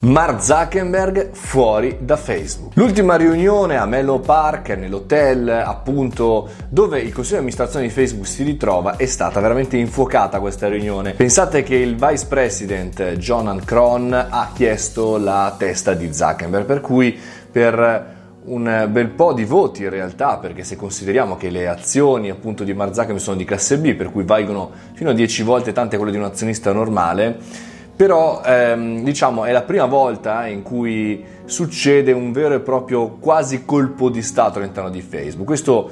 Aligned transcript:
Mark 0.00 0.40
Zuckerberg 0.40 1.30
fuori 1.32 1.96
da 1.98 2.16
Facebook. 2.16 2.76
L'ultima 2.76 3.16
riunione 3.16 3.76
a 3.76 3.84
Mello 3.84 4.20
Park, 4.20 4.68
nell'hotel 4.68 5.48
appunto 5.48 6.48
dove 6.68 7.00
il 7.00 7.12
consiglio 7.12 7.38
di 7.38 7.46
amministrazione 7.46 7.86
di 7.86 7.90
Facebook 7.90 8.28
si 8.28 8.44
ritrova, 8.44 8.94
è 8.94 9.06
stata 9.06 9.40
veramente 9.40 9.76
infuocata 9.76 10.38
questa 10.38 10.68
riunione. 10.68 11.14
Pensate 11.14 11.64
che 11.64 11.74
il 11.74 11.96
vice 11.96 12.26
president 12.28 13.14
Jonan 13.14 13.64
Cron 13.64 14.12
ha 14.12 14.50
chiesto 14.54 15.16
la 15.16 15.52
testa 15.58 15.94
di 15.94 16.14
Zuckerberg, 16.14 16.64
per 16.64 16.80
cui 16.80 17.18
per 17.50 18.16
un 18.44 18.88
bel 18.88 19.08
po' 19.08 19.32
di 19.32 19.44
voti 19.44 19.82
in 19.82 19.90
realtà, 19.90 20.38
perché 20.38 20.62
se 20.62 20.76
consideriamo 20.76 21.36
che 21.36 21.50
le 21.50 21.66
azioni 21.66 22.30
appunto 22.30 22.62
di 22.62 22.72
Mark 22.72 22.94
Zuckerberg 22.94 23.20
sono 23.20 23.36
di 23.36 23.44
classe 23.44 23.78
B, 23.78 23.94
per 23.94 24.12
cui 24.12 24.22
valgono 24.22 24.70
fino 24.92 25.10
a 25.10 25.12
10 25.12 25.42
volte 25.42 25.72
tante 25.72 25.96
quelle 25.96 26.12
di 26.12 26.18
un 26.18 26.24
azionista 26.24 26.70
normale, 26.70 27.66
però 27.98 28.42
ehm, 28.44 29.02
diciamo 29.02 29.44
è 29.44 29.50
la 29.50 29.62
prima 29.62 29.86
volta 29.86 30.46
in 30.46 30.62
cui 30.62 31.24
succede 31.46 32.12
un 32.12 32.30
vero 32.30 32.54
e 32.54 32.60
proprio 32.60 33.16
quasi 33.18 33.64
colpo 33.64 34.08
di 34.08 34.22
Stato 34.22 34.60
all'interno 34.60 34.88
di 34.88 35.00
Facebook. 35.00 35.44
Questo 35.44 35.90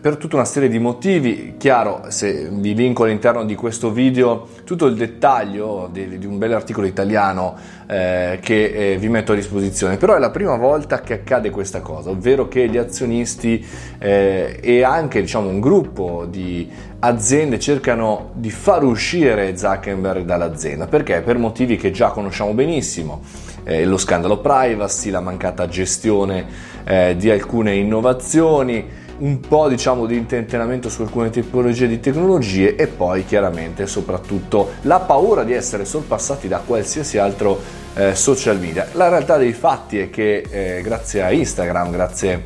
per 0.00 0.16
tutta 0.16 0.36
una 0.36 0.44
serie 0.44 0.68
di 0.68 0.78
motivi, 0.78 1.54
chiaro 1.58 2.04
se 2.08 2.48
vi 2.52 2.72
linko 2.72 3.02
all'interno 3.02 3.44
di 3.44 3.56
questo 3.56 3.90
video 3.90 4.46
tutto 4.64 4.86
il 4.86 4.94
dettaglio 4.94 5.88
di, 5.90 6.18
di 6.18 6.26
un 6.26 6.38
bel 6.38 6.52
articolo 6.52 6.86
italiano 6.86 7.56
eh, 7.88 8.38
che 8.40 8.92
eh, 8.92 8.96
vi 8.98 9.08
metto 9.08 9.32
a 9.32 9.34
disposizione, 9.34 9.96
però 9.96 10.14
è 10.14 10.20
la 10.20 10.30
prima 10.30 10.56
volta 10.56 11.00
che 11.00 11.14
accade 11.14 11.50
questa 11.50 11.80
cosa, 11.80 12.10
ovvero 12.10 12.46
che 12.46 12.68
gli 12.68 12.76
azionisti 12.76 13.66
eh, 13.98 14.60
e 14.62 14.84
anche 14.84 15.20
diciamo, 15.20 15.48
un 15.48 15.58
gruppo 15.58 16.26
di 16.30 16.70
aziende 17.00 17.58
cercano 17.58 18.30
di 18.34 18.50
far 18.50 18.84
uscire 18.84 19.56
Zuckerberg 19.56 20.24
dall'azienda, 20.24 20.86
perché? 20.86 21.22
Per 21.22 21.38
motivi 21.38 21.76
che 21.76 21.90
già 21.90 22.10
conosciamo 22.10 22.52
benissimo, 22.52 23.22
eh, 23.64 23.84
lo 23.84 23.96
scandalo 23.96 24.38
privacy, 24.38 25.10
la 25.10 25.20
mancata 25.20 25.66
gestione 25.66 26.46
eh, 26.84 27.16
di 27.18 27.30
alcune 27.30 27.74
innovazioni, 27.74 29.00
un 29.22 29.38
po' 29.40 29.68
diciamo 29.68 30.06
di 30.06 30.16
intentenamento 30.16 30.88
su 30.88 31.02
alcune 31.02 31.30
tipologie 31.30 31.86
di 31.86 32.00
tecnologie 32.00 32.74
e 32.74 32.88
poi 32.88 33.24
chiaramente 33.24 33.86
soprattutto 33.86 34.72
la 34.82 34.98
paura 34.98 35.44
di 35.44 35.52
essere 35.52 35.84
sorpassati 35.84 36.48
da 36.48 36.58
qualsiasi 36.58 37.18
altro 37.18 37.60
eh, 37.94 38.14
social 38.14 38.58
media. 38.58 38.88
La 38.92 39.08
realtà 39.08 39.36
dei 39.36 39.52
fatti 39.52 39.98
è 39.98 40.10
che 40.10 40.44
eh, 40.50 40.82
grazie 40.82 41.22
a 41.22 41.30
Instagram, 41.30 41.90
grazie 41.92 42.42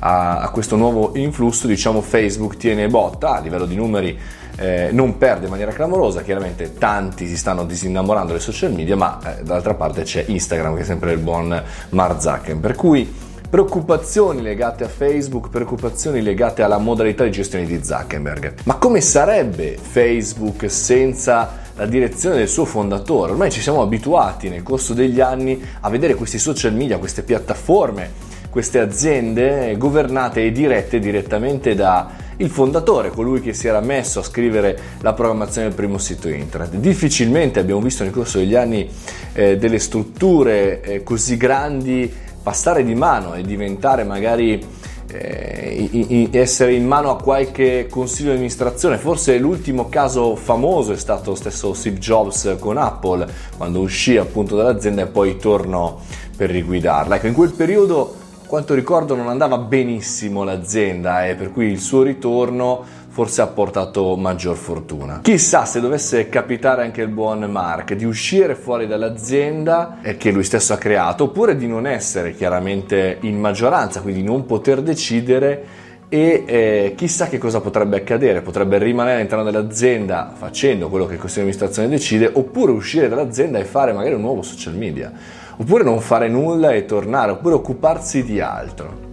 a, 0.00 0.40
a, 0.40 0.50
questo 0.50 0.76
nuovo 0.76 1.12
influsso, 1.14 1.66
diciamo 1.66 2.02
Facebook 2.02 2.56
tiene 2.58 2.88
botta 2.88 3.36
a 3.36 3.40
livello 3.40 3.64
di 3.64 3.74
numeri. 3.74 4.18
Eh, 4.60 4.88
non 4.90 5.18
perde 5.18 5.44
in 5.44 5.50
maniera 5.50 5.70
clamorosa, 5.70 6.22
chiaramente 6.22 6.74
tanti 6.74 7.28
si 7.28 7.36
stanno 7.36 7.64
disinnamorando 7.64 8.32
dei 8.32 8.40
social 8.40 8.72
media, 8.72 8.96
ma 8.96 9.18
eh, 9.24 9.42
dall'altra 9.44 9.74
parte 9.74 10.02
c'è 10.02 10.24
Instagram 10.26 10.74
che 10.74 10.82
è 10.82 10.84
sempre 10.84 11.12
il 11.12 11.20
buon 11.20 11.62
Mark 11.90 12.20
Zuckerberg. 12.20 12.58
Per 12.58 12.74
cui 12.74 13.26
preoccupazioni 13.48 14.42
legate 14.42 14.84
a 14.84 14.88
Facebook, 14.88 15.48
preoccupazioni 15.48 16.20
legate 16.20 16.62
alla 16.62 16.76
modalità 16.76 17.24
di 17.24 17.30
gestione 17.30 17.64
di 17.64 17.82
Zuckerberg. 17.82 18.54
Ma 18.64 18.74
come 18.74 19.00
sarebbe 19.00 19.78
Facebook 19.80 20.70
senza 20.70 21.66
la 21.74 21.86
direzione 21.86 22.36
del 22.36 22.48
suo 22.48 22.66
fondatore? 22.66 23.32
Ormai 23.32 23.50
ci 23.50 23.62
siamo 23.62 23.80
abituati 23.80 24.50
nel 24.50 24.62
corso 24.62 24.92
degli 24.92 25.20
anni 25.20 25.62
a 25.80 25.88
vedere 25.88 26.14
questi 26.14 26.38
social 26.38 26.74
media, 26.74 26.98
queste 26.98 27.22
piattaforme, 27.22 28.10
queste 28.50 28.80
aziende 28.80 29.74
governate 29.78 30.44
e 30.44 30.52
dirette 30.52 30.98
direttamente 30.98 31.74
da 31.74 32.26
il 32.40 32.50
fondatore, 32.50 33.10
colui 33.10 33.40
che 33.40 33.52
si 33.52 33.66
era 33.66 33.80
messo 33.80 34.20
a 34.20 34.22
scrivere 34.22 34.78
la 35.00 35.12
programmazione 35.12 35.68
del 35.68 35.76
primo 35.76 35.98
sito 35.98 36.28
internet. 36.28 36.74
Difficilmente 36.74 37.60
abbiamo 37.60 37.80
visto 37.80 38.04
nel 38.04 38.12
corso 38.12 38.38
degli 38.38 38.54
anni 38.54 38.88
eh, 39.32 39.56
delle 39.56 39.78
strutture 39.78 40.80
eh, 40.82 41.02
così 41.02 41.36
grandi 41.36 42.26
passare 42.48 42.82
di 42.82 42.94
mano 42.94 43.34
e 43.34 43.42
diventare 43.42 44.04
magari 44.04 44.66
eh, 45.10 46.28
essere 46.30 46.72
in 46.72 46.86
mano 46.86 47.10
a 47.10 47.20
qualche 47.20 47.88
consiglio 47.90 48.30
di 48.30 48.36
amministrazione. 48.36 48.96
Forse 48.96 49.36
l'ultimo 49.36 49.90
caso 49.90 50.34
famoso 50.34 50.92
è 50.92 50.96
stato 50.96 51.28
lo 51.30 51.36
stesso 51.36 51.74
Steve 51.74 51.98
Jobs 51.98 52.56
con 52.58 52.78
Apple, 52.78 53.26
quando 53.58 53.80
uscì 53.80 54.16
appunto 54.16 54.56
dall'azienda 54.56 55.02
e 55.02 55.06
poi 55.08 55.36
tornò 55.36 55.98
per 56.34 56.48
riguidarla. 56.48 57.16
Ecco, 57.16 57.26
in 57.26 57.34
quel 57.34 57.52
periodo, 57.52 58.14
quanto 58.46 58.72
ricordo, 58.72 59.14
non 59.14 59.28
andava 59.28 59.58
benissimo 59.58 60.42
l'azienda 60.42 61.26
e 61.26 61.32
eh, 61.32 61.34
per 61.34 61.52
cui 61.52 61.66
il 61.66 61.80
suo 61.80 62.02
ritorno 62.02 62.82
forse 63.18 63.42
ha 63.42 63.48
portato 63.48 64.14
maggior 64.14 64.54
fortuna. 64.54 65.18
Chissà 65.22 65.64
se 65.64 65.80
dovesse 65.80 66.28
capitare 66.28 66.82
anche 66.82 67.02
il 67.02 67.08
buon 67.08 67.40
Mark 67.50 67.94
di 67.94 68.04
uscire 68.04 68.54
fuori 68.54 68.86
dall'azienda 68.86 69.98
che 70.16 70.30
lui 70.30 70.44
stesso 70.44 70.72
ha 70.72 70.76
creato, 70.76 71.24
oppure 71.24 71.56
di 71.56 71.66
non 71.66 71.84
essere 71.84 72.32
chiaramente 72.32 73.18
in 73.22 73.40
maggioranza, 73.40 74.02
quindi 74.02 74.22
non 74.22 74.46
poter 74.46 74.82
decidere 74.82 75.64
e 76.08 76.44
eh, 76.46 76.92
chissà 76.96 77.26
che 77.26 77.38
cosa 77.38 77.60
potrebbe 77.60 77.96
accadere, 77.96 78.40
potrebbe 78.40 78.78
rimanere 78.78 79.16
all'interno 79.16 79.42
dell'azienda 79.42 80.32
facendo 80.32 80.88
quello 80.88 81.06
che 81.06 81.14
il 81.14 81.18
consiglio 81.18 81.46
di 81.46 81.50
amministrazione 81.50 81.88
decide, 81.88 82.30
oppure 82.32 82.70
uscire 82.70 83.08
dall'azienda 83.08 83.58
e 83.58 83.64
fare 83.64 83.92
magari 83.92 84.14
un 84.14 84.20
nuovo 84.20 84.42
social 84.42 84.76
media, 84.76 85.10
oppure 85.56 85.82
non 85.82 85.98
fare 85.98 86.28
nulla 86.28 86.70
e 86.70 86.84
tornare, 86.84 87.32
oppure 87.32 87.56
occuparsi 87.56 88.22
di 88.22 88.38
altro. 88.38 89.07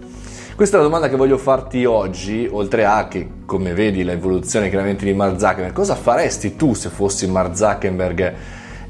Questa 0.55 0.77
è 0.77 0.79
la 0.79 0.85
domanda 0.85 1.09
che 1.09 1.17
voglio 1.17 1.37
farti 1.37 1.83
oggi, 1.83 2.47
oltre 2.49 2.85
a 2.85 3.09
che, 3.09 3.27
come 3.45 3.73
vedi, 3.73 4.05
l'evoluzione 4.05 4.69
chiaramente 4.69 5.03
di 5.03 5.13
Mark 5.13 5.37
Zuckerberg. 5.37 5.73
Cosa 5.73 5.95
faresti 5.95 6.55
tu 6.55 6.73
se 6.73 6.87
fossi 6.87 7.27
Mark 7.27 7.57
Zuckerberg 7.57 8.33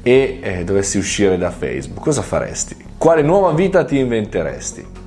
e 0.00 0.38
eh, 0.40 0.62
dovessi 0.62 0.96
uscire 0.96 1.36
da 1.36 1.50
Facebook? 1.50 2.04
Cosa 2.04 2.22
faresti? 2.22 2.76
Quale 2.96 3.22
nuova 3.22 3.50
vita 3.50 3.84
ti 3.84 3.98
inventeresti? 3.98 5.05